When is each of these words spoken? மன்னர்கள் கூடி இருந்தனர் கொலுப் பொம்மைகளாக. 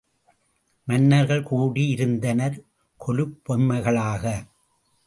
மன்னர்கள் 0.87 1.43
கூடி 1.43 1.87
இருந்தனர் 1.87 2.57
கொலுப் 2.99 3.37
பொம்மைகளாக. 3.43 4.23